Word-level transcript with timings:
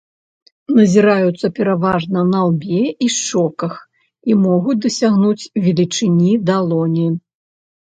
Назіраюцца 0.77 1.47
пераважна 1.59 2.23
на 2.31 2.39
лбе 2.47 2.79
і 3.09 3.11
шчоках 3.17 3.77
і 4.31 4.39
могуць 4.47 4.77
дасягнуць 4.89 5.49
велічыні 5.69 6.33
далоні. 6.51 7.07